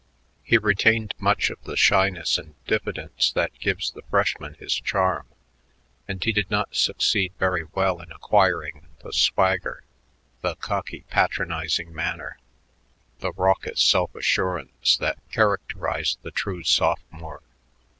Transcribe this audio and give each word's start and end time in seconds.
He 0.41 0.57
retained 0.57 1.13
much 1.19 1.51
of 1.51 1.63
the 1.63 1.77
shyness 1.77 2.39
and 2.39 2.55
diffidence 2.65 3.31
that 3.33 3.53
gives 3.59 3.91
the 3.91 4.01
freshman 4.09 4.55
his 4.55 4.73
charm, 4.73 5.27
and 6.07 6.23
he 6.23 6.31
did 6.31 6.49
not 6.49 6.75
succeed 6.75 7.33
very 7.37 7.65
well 7.75 8.01
in 8.01 8.11
acquiring 8.11 8.87
the 9.03 9.13
swagger, 9.13 9.83
the 10.41 10.55
cocky, 10.55 11.05
patronizing 11.11 11.93
manner, 11.93 12.39
the 13.19 13.31
raucous 13.33 13.83
self 13.83 14.15
assurance 14.15 14.97
that 14.97 15.19
characterize 15.31 16.17
the 16.23 16.31
true 16.31 16.63
sophomore. 16.63 17.43